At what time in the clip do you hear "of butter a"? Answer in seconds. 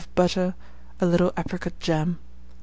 0.01-1.05